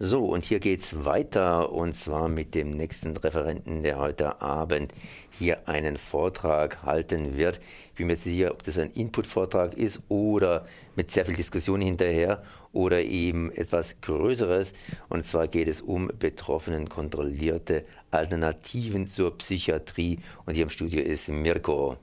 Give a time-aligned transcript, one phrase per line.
[0.00, 4.94] So, und hier geht's weiter und zwar mit dem nächsten Referenten, der heute Abend
[5.30, 7.58] hier einen Vortrag halten wird.
[7.88, 12.44] Ich bin mir sicher, ob das ein Input-Vortrag ist oder mit sehr viel Diskussion hinterher
[12.72, 14.72] oder eben etwas Größeres.
[15.08, 20.20] Und zwar geht es um Betroffenen kontrollierte Alternativen zur Psychiatrie.
[20.46, 21.96] Und hier im Studio ist Mirko.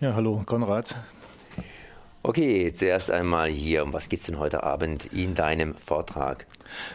[0.00, 0.96] Ja, hallo, Konrad.
[2.28, 6.46] Okay, zuerst einmal hier, um was geht es denn heute Abend in deinem Vortrag?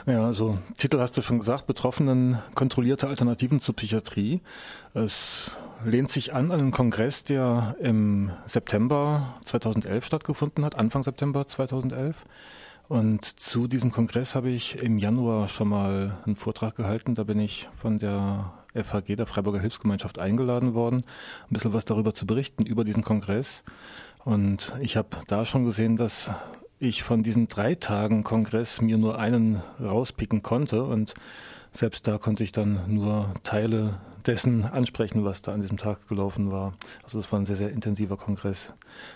[0.06, 4.42] Ja, also Titel hast du schon gesagt, Betroffenen kontrollierte Alternativen zur Psychiatrie.
[4.94, 5.50] Es
[5.84, 12.16] lehnt sich an einen Kongress, der im September 2011 stattgefunden hat, Anfang September 2011.
[12.88, 17.16] Und zu diesem Kongress habe ich im Januar schon mal einen Vortrag gehalten.
[17.16, 21.04] Da bin ich von der FHG, der Freiburger Hilfsgemeinschaft, eingeladen worden,
[21.50, 23.64] ein bisschen was darüber zu berichten, über diesen Kongress.
[24.26, 26.32] Und ich habe da schon gesehen, dass
[26.80, 30.84] ich von diesen drei Tagen Kongress mir nur einen rauspicken konnte.
[30.84, 31.14] Und
[31.72, 36.52] selbst da konnte ich dann nur Teile dessen ansprechen, was da an diesem Tag gelaufen
[36.52, 36.74] war.
[37.04, 38.74] Also das war ein sehr, sehr intensiver Kongress.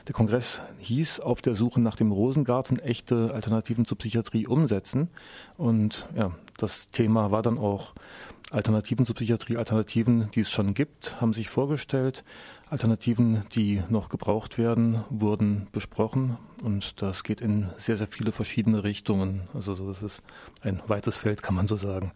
[0.08, 5.10] Der Kongress hieß Auf der Suche nach dem Rosengarten echte Alternativen zur Psychiatrie umsetzen.
[5.58, 7.94] Und ja, das Thema war dann auch
[8.50, 12.24] Alternativen zur Psychiatrie, Alternativen, die es schon gibt, haben sich vorgestellt.
[12.70, 18.84] Alternativen, die noch gebraucht werden, wurden besprochen und das geht in sehr, sehr viele verschiedene
[18.86, 19.50] Richtungen.
[19.54, 20.22] Also das ist
[20.62, 22.14] ein weites Feld, kann man so sagen.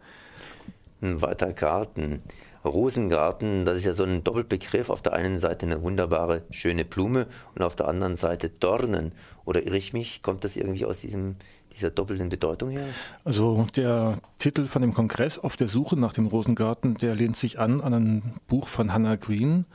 [1.02, 2.22] Ein weiter Garten.
[2.64, 4.90] Rosengarten, das ist ja so ein Doppelbegriff.
[4.90, 9.14] Auf der einen Seite eine wunderbare, schöne Blume und auf der anderen Seite Dornen.
[9.46, 10.22] Oder irre ich mich?
[10.22, 11.36] Kommt das irgendwie aus diesem,
[11.76, 12.86] dieser doppelten Bedeutung her?
[13.24, 17.60] Also der Titel von dem Kongress Auf der Suche nach dem Rosengarten, der lehnt sich
[17.60, 19.66] an an ein Buch von Hannah Green,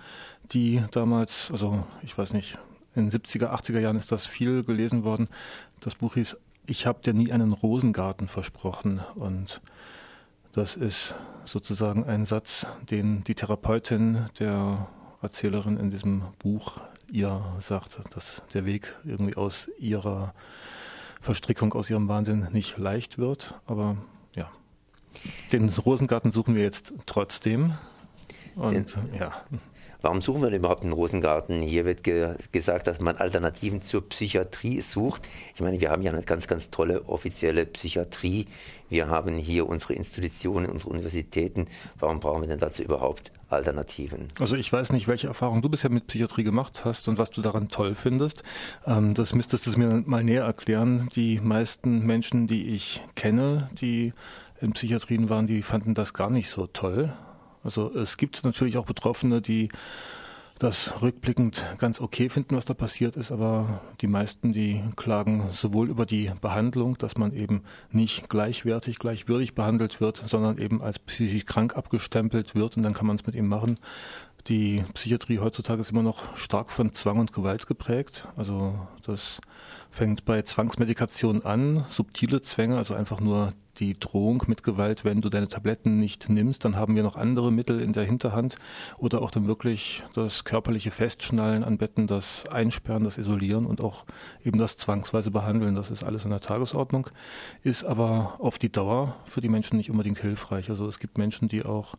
[0.53, 2.59] die damals, also ich weiß nicht,
[2.95, 5.29] in den 70er, 80er Jahren ist das viel gelesen worden.
[5.81, 9.61] Das Buch hieß Ich habe dir nie einen Rosengarten versprochen und
[10.57, 14.89] das ist sozusagen ein Satz, den die Therapeutin der
[15.21, 16.81] Erzählerin in diesem Buch
[17.13, 20.35] ihr sagt, dass der Weg irgendwie aus ihrer
[21.21, 23.55] Verstrickung, aus ihrem Wahnsinn nicht leicht wird.
[23.67, 23.99] Aber
[24.35, 24.51] ja,
[25.53, 27.75] den Rosengarten suchen wir jetzt trotzdem.
[28.55, 29.33] Und den, ja.
[30.03, 31.63] Warum suchen wir denn überhaupt einen Rosengarten?
[31.63, 35.29] Hier wird ge gesagt, dass man Alternativen zur Psychiatrie sucht.
[35.55, 38.47] Ich meine, wir haben ja eine ganz, ganz tolle offizielle Psychiatrie.
[38.89, 41.67] Wir haben hier unsere Institutionen, unsere Universitäten.
[41.99, 44.29] Warum brauchen wir denn dazu überhaupt Alternativen?
[44.39, 47.43] Also ich weiß nicht, welche Erfahrung du bisher mit Psychiatrie gemacht hast und was du
[47.43, 48.43] daran toll findest.
[48.87, 51.09] Ähm, das müsstest du mir mal näher erklären.
[51.17, 54.13] Die meisten Menschen, die ich kenne, die
[54.61, 57.13] in Psychiatrien waren, die fanden das gar nicht so toll.
[57.67, 59.69] Also es gibt natürlich auch Betroffene, die
[60.59, 65.91] das rückblickend ganz okay finden, was da passiert ist, aber die meisten, die klagen sowohl
[65.91, 71.45] über die Behandlung, dass man eben nicht gleichwertig, gleichwürdig behandelt wird, sondern eben als psychisch
[71.45, 73.79] krank abgestempelt wird und dann kann man es mit ihm machen.
[74.49, 78.29] Die Psychiatrie heutzutage ist immer noch stark von Zwang und Gewalt geprägt.
[78.37, 79.41] Also das
[79.91, 85.29] fängt bei Zwangsmedikation an, subtile Zwänge, also einfach nur die Drohung mit Gewalt, wenn du
[85.29, 88.57] deine Tabletten nicht nimmst, dann haben wir noch andere Mittel in der Hinterhand
[88.99, 94.05] oder auch dann wirklich das körperliche Festschnallen an Betten, das Einsperren, das Isolieren und auch
[94.45, 95.75] eben das zwangsweise Behandeln.
[95.75, 97.09] Das ist alles in der Tagesordnung,
[97.65, 100.71] ist aber auf die Dauer für die Menschen nicht unbedingt hilfreich.
[100.71, 101.97] Also es gibt Menschen, die auch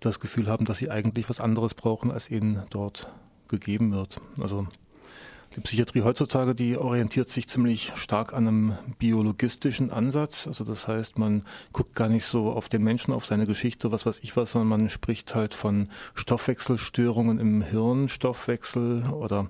[0.00, 3.12] das Gefühl haben, dass sie eigentlich was anderes brauchen, als ihnen dort
[3.48, 4.16] gegeben wird.
[4.40, 4.66] Also
[5.56, 10.46] die Psychiatrie heutzutage, die orientiert sich ziemlich stark an einem biologistischen Ansatz.
[10.46, 14.06] Also das heißt, man guckt gar nicht so auf den Menschen, auf seine Geschichte, was
[14.06, 19.48] weiß ich was, sondern man spricht halt von Stoffwechselstörungen im Hirnstoffwechsel oder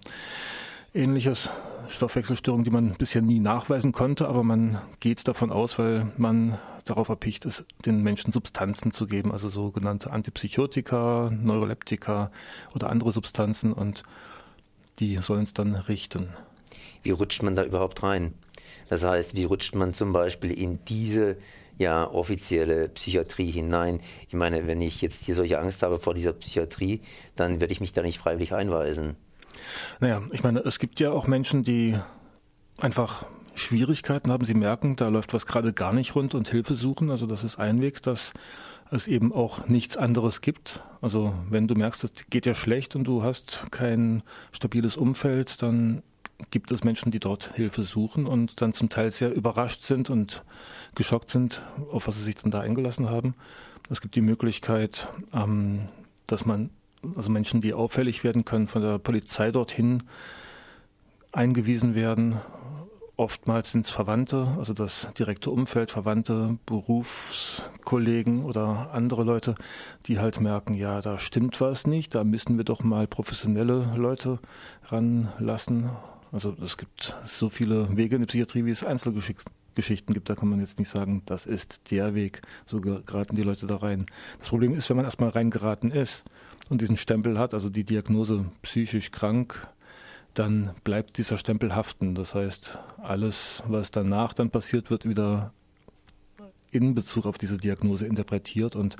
[0.94, 1.50] ähnliches.
[1.88, 7.08] Stoffwechselstörungen, die man bisher nie nachweisen konnte, aber man geht davon aus, weil man darauf
[7.08, 12.30] erpicht ist, den Menschen Substanzen zu geben, also sogenannte Antipsychotika, Neuroleptika
[12.74, 14.02] oder andere Substanzen und
[14.98, 16.30] die sollen es dann richten.
[17.02, 18.34] Wie rutscht man da überhaupt rein?
[18.88, 21.36] Das heißt, wie rutscht man zum Beispiel in diese
[21.78, 24.00] ja offizielle Psychiatrie hinein?
[24.28, 27.00] Ich meine, wenn ich jetzt hier solche Angst habe vor dieser Psychiatrie,
[27.36, 29.16] dann werde ich mich da nicht freiwillig einweisen.
[30.00, 31.98] Naja, ich meine, es gibt ja auch Menschen, die
[32.78, 33.27] einfach
[33.60, 34.45] Schwierigkeiten haben.
[34.45, 37.10] Sie merken, da läuft was gerade gar nicht rund und Hilfe suchen.
[37.10, 38.33] Also das ist ein Weg, dass
[38.91, 40.83] es eben auch nichts anderes gibt.
[41.01, 44.22] Also wenn du merkst, es geht ja schlecht und du hast kein
[44.53, 46.03] stabiles Umfeld, dann
[46.51, 50.42] gibt es Menschen, die dort Hilfe suchen und dann zum Teil sehr überrascht sind und
[50.95, 53.34] geschockt sind, auf was sie sich dann da eingelassen haben.
[53.91, 55.89] Es gibt die Möglichkeit, ähm,
[56.27, 56.71] dass man,
[57.16, 60.03] also Menschen, die auffällig werden können, von der Polizei dorthin
[61.33, 62.41] eingewiesen werden
[63.20, 69.56] Oftmals sind es Verwandte, also das direkte Umfeld, Verwandte, Berufskollegen oder andere Leute,
[70.06, 74.38] die halt merken, ja, da stimmt was nicht, da müssen wir doch mal professionelle Leute
[74.86, 75.90] ranlassen.
[76.32, 80.30] Also es gibt so viele Wege in der Psychiatrie, wie es Einzelgeschichten gibt.
[80.30, 82.40] Da kann man jetzt nicht sagen, das ist der Weg.
[82.64, 84.06] So geraten die Leute da rein.
[84.38, 86.24] Das Problem ist, wenn man erstmal reingeraten ist
[86.70, 89.68] und diesen Stempel hat, also die Diagnose psychisch krank,
[90.34, 92.15] dann bleibt dieser Stempel haften.
[92.15, 95.53] Das heißt, alles, was danach dann passiert, wird wieder
[96.71, 98.77] in Bezug auf diese Diagnose interpretiert.
[98.77, 98.97] Und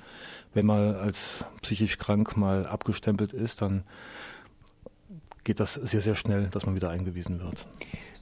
[0.55, 3.85] wenn man als psychisch krank mal abgestempelt ist, dann
[5.45, 7.67] geht das sehr, sehr schnell, dass man wieder eingewiesen wird.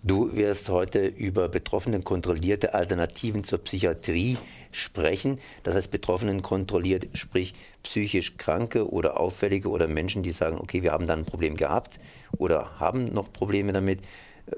[0.03, 4.38] Du wirst heute über Betroffenen kontrollierte Alternativen zur Psychiatrie
[4.70, 5.38] sprechen.
[5.65, 10.93] Das heißt, Betroffenen kontrolliert, sprich psychisch Kranke oder Auffällige oder Menschen, die sagen, okay, wir
[10.93, 11.99] haben da ein Problem gehabt
[12.37, 14.00] oder haben noch Probleme damit,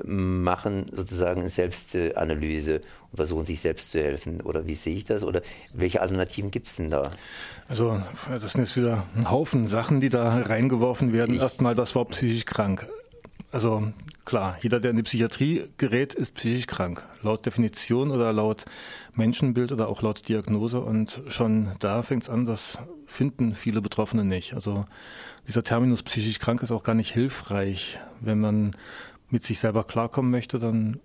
[0.04, 4.40] machen sozusagen Selbstanalyse und versuchen sich selbst zu helfen.
[4.40, 5.25] Oder wie sehe ich das?
[5.25, 5.42] Oder
[5.72, 7.08] welche Alternativen gibt es denn da?
[7.69, 11.38] Also das sind jetzt wieder ein Haufen Sachen, die da reingeworfen werden.
[11.38, 12.88] Erstmal, das war psychisch krank.
[13.52, 13.92] Also
[14.25, 17.04] klar, jeder, der in die Psychiatrie gerät, ist psychisch krank.
[17.22, 18.64] Laut Definition oder laut
[19.14, 20.81] Menschenbild oder auch laut Diagnose.
[20.81, 24.54] Und schon da fängt es an, das finden viele Betroffene nicht.
[24.54, 24.84] Also
[25.48, 27.98] dieser Terminus psychisch krank ist auch gar nicht hilfreich.
[28.20, 28.76] Wenn man
[29.31, 31.00] mit sich selber klarkommen möchte, dann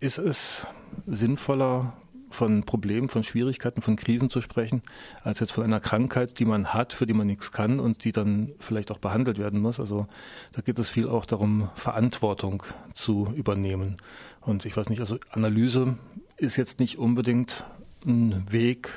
[0.00, 0.66] ist es
[1.06, 1.94] sinnvoller,
[2.30, 4.82] von Problemen, von Schwierigkeiten, von Krisen zu sprechen,
[5.22, 8.12] als jetzt von einer Krankheit, die man hat, für die man nichts kann und die
[8.12, 9.80] dann vielleicht auch behandelt werden muss.
[9.80, 10.06] Also
[10.52, 12.62] da geht es viel auch darum, Verantwortung
[12.94, 13.96] zu übernehmen.
[14.40, 15.96] Und ich weiß nicht, also Analyse
[16.36, 17.64] ist jetzt nicht unbedingt
[18.04, 18.90] ein Weg,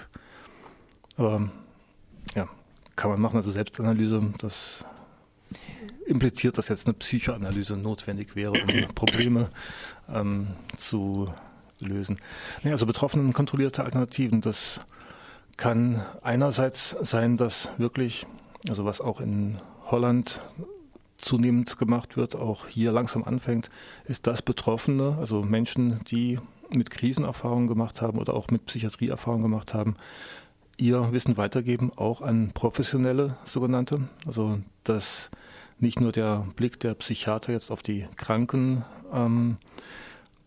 [1.16, 1.50] aber
[2.36, 2.48] ja,
[2.96, 3.38] kann man machen.
[3.38, 4.86] Also Selbstanalyse, das
[6.10, 9.50] impliziert, dass jetzt eine Psychoanalyse notwendig wäre, um Probleme
[10.12, 10.48] ähm,
[10.78, 11.32] zu
[11.80, 12.20] lösen.
[12.64, 14.82] Nee, also Betroffenen kontrollierte Alternativen, das
[15.58, 18.26] kann einerseits sein, dass wirklich,
[18.70, 20.42] also was auch in Holland
[21.18, 23.70] zunehmend gemacht wird, auch hier langsam anfängt,
[24.06, 26.40] ist, dass Betroffene, also Menschen, die
[26.74, 29.96] mit Krisenerfahrungen gemacht haben oder auch mit Psychiatrieerfahrungen gemacht haben,
[30.78, 34.08] ihr Wissen weitergeben, auch an professionelle sogenannte.
[34.26, 35.30] Also dass
[35.80, 38.84] nicht nur der Blick der Psychiater jetzt auf die Kranken
[39.14, 39.58] ähm,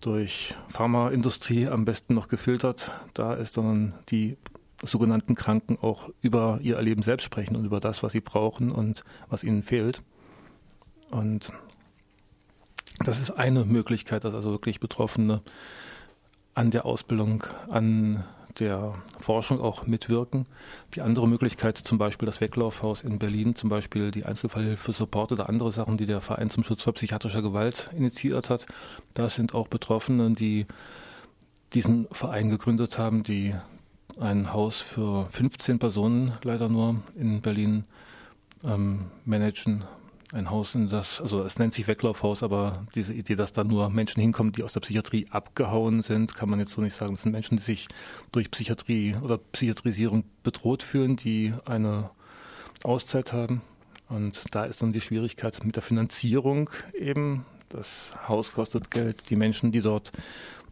[0.00, 4.36] durch Pharmaindustrie am besten noch gefiltert da ist, sondern die
[4.82, 9.04] sogenannten Kranken auch über ihr Erleben selbst sprechen und über das, was sie brauchen und
[9.28, 10.02] was ihnen fehlt.
[11.12, 11.52] Und
[13.04, 15.42] das ist eine Möglichkeit, dass also wirklich Betroffene
[16.54, 18.24] an der Ausbildung, an
[18.58, 20.46] der Forschung auch mitwirken.
[20.94, 25.48] Die andere Möglichkeit, zum Beispiel das Weglaufhaus in Berlin, zum Beispiel die Einzelfallhilfe Support oder
[25.48, 28.66] andere Sachen, die der Verein zum Schutz vor psychiatrischer Gewalt initiiert hat.
[29.14, 30.66] Das sind auch Betroffene, die
[31.74, 33.54] diesen Verein gegründet haben, die
[34.20, 37.84] ein Haus für 15 Personen leider nur in Berlin
[38.64, 39.84] ähm, managen
[40.32, 43.90] ein Haus, in das, also es nennt sich Weglaufhaus, aber diese Idee, dass da nur
[43.90, 47.14] Menschen hinkommen, die aus der Psychiatrie abgehauen sind, kann man jetzt so nicht sagen.
[47.14, 47.88] Das sind Menschen, die sich
[48.32, 52.10] durch Psychiatrie oder Psychiatrisierung bedroht fühlen, die eine
[52.82, 53.60] Auszeit haben.
[54.08, 57.44] Und da ist dann die Schwierigkeit mit der Finanzierung eben.
[57.68, 59.28] Das Haus kostet Geld.
[59.30, 60.12] Die Menschen, die dort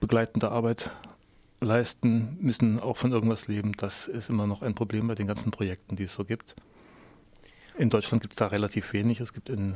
[0.00, 0.90] begleitende Arbeit
[1.60, 3.72] leisten, müssen auch von irgendwas leben.
[3.76, 6.56] Das ist immer noch ein Problem bei den ganzen Projekten, die es so gibt.
[7.80, 9.20] In Deutschland gibt es da relativ wenig.
[9.20, 9.74] Es gibt in,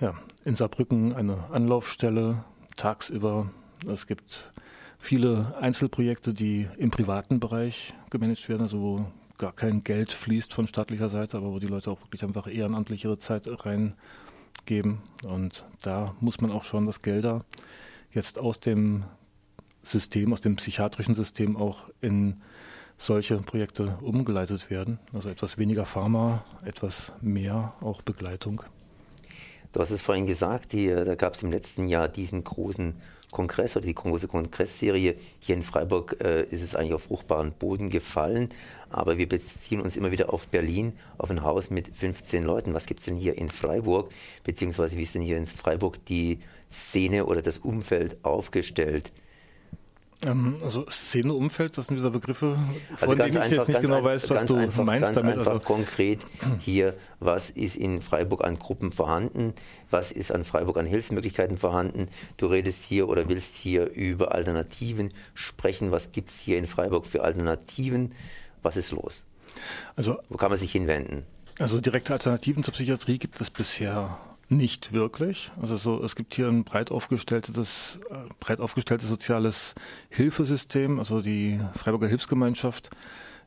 [0.00, 2.44] ja, in Saarbrücken eine Anlaufstelle
[2.76, 3.50] tagsüber.
[3.88, 4.52] Es gibt
[5.00, 9.06] viele Einzelprojekte, die im privaten Bereich gemanagt werden, also wo
[9.38, 13.02] gar kein Geld fließt von staatlicher Seite, aber wo die Leute auch wirklich einfach ehrenamtlich
[13.02, 15.02] ihre Zeit reingeben.
[15.24, 17.44] Und da muss man auch schauen, dass Gelder
[18.12, 19.02] jetzt aus dem
[19.82, 22.40] System, aus dem psychiatrischen System auch in
[22.98, 24.98] solche Projekte umgeleitet werden.
[25.12, 28.62] Also etwas weniger Pharma, etwas mehr auch Begleitung.
[29.72, 32.94] Du hast es vorhin gesagt, hier, da gab es im letzten Jahr diesen großen
[33.32, 35.16] Kongress oder die große Kongressserie.
[35.40, 38.50] Hier in Freiburg äh, ist es eigentlich auf fruchtbaren Boden gefallen,
[38.88, 42.72] aber wir beziehen uns immer wieder auf Berlin, auf ein Haus mit 15 Leuten.
[42.72, 44.12] Was gibt es denn hier in Freiburg,
[44.44, 46.38] beziehungsweise wie ist denn hier in Freiburg die
[46.70, 49.10] Szene oder das Umfeld aufgestellt?
[50.24, 52.58] Ähm, also Szeneumfeld, das sind wieder Begriffe,
[52.92, 55.38] also von denen ich einfach, jetzt nicht genau weiß, was du einfach, meinst ganz damit.
[55.38, 56.26] Einfach also konkret
[56.60, 59.52] hier, was ist in Freiburg an Gruppen vorhanden,
[59.90, 62.08] was ist an Freiburg an Hilfsmöglichkeiten vorhanden.
[62.36, 65.90] Du redest hier oder willst hier über Alternativen sprechen.
[65.90, 68.14] Was gibt es hier in Freiburg für Alternativen?
[68.62, 69.24] Was ist los?
[69.94, 71.24] Also, Wo kann man sich hinwenden?
[71.58, 75.52] Also direkte Alternativen zur Psychiatrie gibt es bisher Nicht wirklich.
[75.60, 79.74] Also so, es gibt hier ein breit aufgestelltes, äh, breit aufgestelltes soziales
[80.10, 82.90] Hilfesystem, also die Freiburger Hilfsgemeinschaft,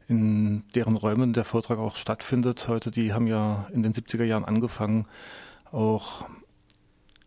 [0.08, 2.90] in deren Räumen der Vortrag auch stattfindet heute.
[2.92, 5.06] Die haben ja in den 70er Jahren angefangen,
[5.72, 6.26] auch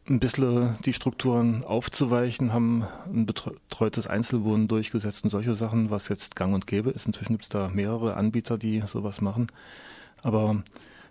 [0.09, 6.35] ein bisschen die Strukturen aufzuweichen, haben ein betreutes Einzelwohnen durchgesetzt und solche Sachen, was jetzt
[6.35, 7.07] gang und gäbe ist.
[7.07, 9.47] Inzwischen gibt es da mehrere Anbieter, die sowas machen.
[10.23, 10.65] Aber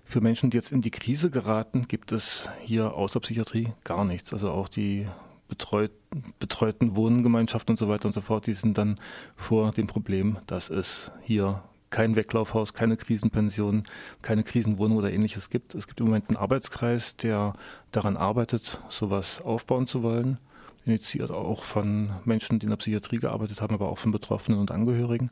[0.09, 4.33] für Menschen, die jetzt in die Krise geraten, gibt es hier außer Psychiatrie gar nichts.
[4.33, 5.07] Also auch die
[5.47, 5.91] betreut,
[6.39, 8.99] betreuten Wohngemeinschaften und so weiter und so fort, die sind dann
[9.35, 13.83] vor dem Problem, dass es hier kein Weglaufhaus, keine Krisenpension,
[14.23, 15.75] keine Krisenwohnung oder ähnliches gibt.
[15.75, 17.53] Es gibt im Moment einen Arbeitskreis, der
[17.91, 20.39] daran arbeitet, sowas aufbauen zu wollen.
[20.85, 24.71] Initiiert auch von Menschen, die in der Psychiatrie gearbeitet haben, aber auch von Betroffenen und
[24.71, 25.29] Angehörigen.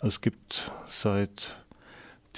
[0.00, 1.61] Es gibt seit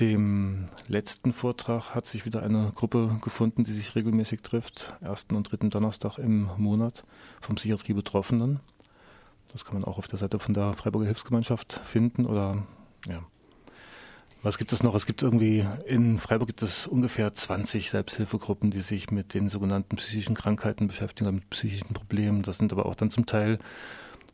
[0.00, 5.50] dem letzten Vortrag hat sich wieder eine Gruppe gefunden, die sich regelmäßig trifft, ersten und
[5.50, 7.04] dritten Donnerstag im Monat
[7.40, 8.60] vom Psychiatrie-Betroffenen.
[9.52, 12.66] Das kann man auch auf der Seite von der Freiburger Hilfsgemeinschaft finden oder
[13.06, 13.24] ja,
[14.44, 14.94] was gibt es noch?
[14.94, 19.96] Es gibt irgendwie, in Freiburg gibt es ungefähr 20 Selbsthilfegruppen, die sich mit den sogenannten
[19.96, 22.42] psychischen Krankheiten beschäftigen, mit psychischen Problemen.
[22.42, 23.58] Das sind aber auch dann zum Teil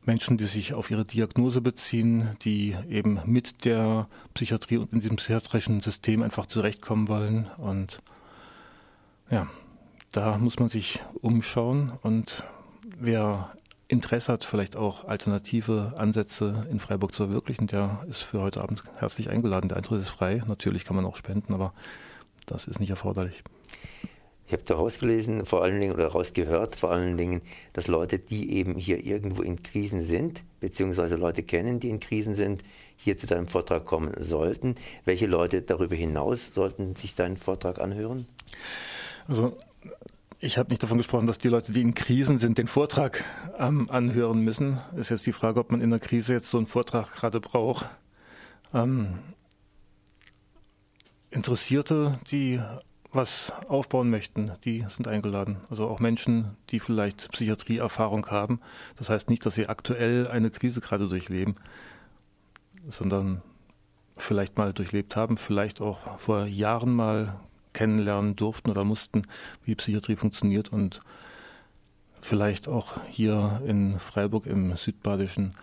[0.05, 5.17] Menschen, die sich auf ihre Diagnose beziehen, die eben mit der Psychiatrie und in diesem
[5.17, 7.51] psychiatrischen System einfach zurechtkommen wollen.
[7.59, 8.01] Und
[9.31, 9.47] ja,
[10.13, 11.93] da muss man sich umschauen.
[12.03, 12.45] Und
[12.99, 13.53] wer
[13.89, 18.85] Interesse hat, vielleicht auch alternative Ansätze in Freiburg zu verwirklichen, der ist für heute Abend
[18.97, 19.69] herzlich eingeladen.
[19.69, 20.43] Der Eintritt ist frei.
[20.47, 21.75] Natürlich kann man auch spenden, aber
[22.47, 23.43] das ist nicht erforderlich.
[24.51, 27.41] Ich habe daraus gelesen, vor allen Dingen, oder rausgehört, vor allen Dingen,
[27.73, 32.35] dass Leute, die eben hier irgendwo in Krisen sind, beziehungsweise Leute kennen, die in Krisen
[32.35, 32.65] sind,
[32.97, 34.75] hier zu deinem Vortrag kommen sollten.
[35.05, 38.27] Welche Leute darüber hinaus sollten sich deinen Vortrag anhören?
[39.29, 39.57] Also
[40.41, 43.23] ich habe nicht davon gesprochen, dass die Leute, die in Krisen sind, den Vortrag
[43.57, 44.79] ähm, anhören müssen.
[44.97, 47.89] Ist jetzt die Frage, ob man in der Krise jetzt so einen Vortrag gerade braucht.
[48.75, 49.21] Ähm,
[51.31, 52.61] Interessierte, die
[53.13, 55.59] was aufbauen möchten, die sind eingeladen.
[55.69, 58.61] Also auch Menschen, die vielleicht Psychiatrieerfahrung haben.
[58.97, 61.57] Das heißt nicht, dass sie aktuell eine Krise gerade durchleben,
[62.89, 63.43] sondern
[64.17, 67.41] vielleicht mal durchlebt haben, vielleicht auch vor Jahren mal
[67.73, 69.23] kennenlernen durften oder mussten,
[69.65, 71.01] wie Psychiatrie funktioniert und
[72.21, 75.55] vielleicht auch hier in Freiburg im Südbadischen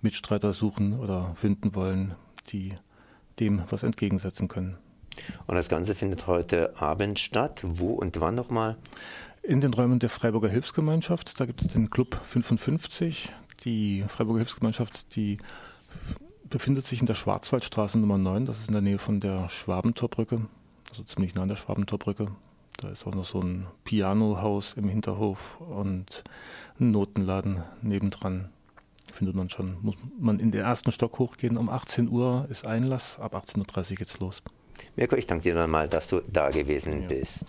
[0.00, 2.14] Mitstreiter suchen oder finden wollen,
[2.50, 2.74] die
[3.40, 4.78] dem was entgegensetzen können.
[5.46, 7.60] Und das Ganze findet heute Abend statt.
[7.62, 8.76] Wo und wann nochmal?
[9.42, 11.38] In den Räumen der Freiburger Hilfsgemeinschaft.
[11.40, 13.32] Da gibt es den Club 55.
[13.64, 15.38] Die Freiburger Hilfsgemeinschaft, die
[16.48, 18.46] befindet sich in der Schwarzwaldstraße Nummer 9.
[18.46, 20.42] Das ist in der Nähe von der Schwabentorbrücke
[20.90, 22.28] also ziemlich nah an der Schwabentorbrücke.
[22.78, 26.24] Da ist auch noch so ein Pianohaus im Hinterhof und
[26.78, 28.50] ein Notenladen nebendran.
[29.12, 29.78] Findet man schon.
[29.82, 31.56] Muss man in den ersten Stock hochgehen.
[31.56, 34.42] Um 18 Uhr ist Einlass, ab 18.30 Uhr geht's los.
[34.96, 37.08] Mirko, ich danke dir nochmal, dass du da gewesen ja.
[37.08, 37.44] bist.